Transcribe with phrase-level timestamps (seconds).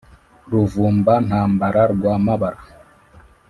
[0.51, 2.59] ruvumba-ntambara rwa mabara,